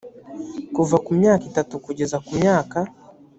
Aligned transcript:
kuva 0.75 0.97
ku 1.05 1.11
myaka 1.19 1.43
itatu 1.51 1.73
kugera 1.85 2.15
ku 2.25 2.31
myaka 2.41 2.79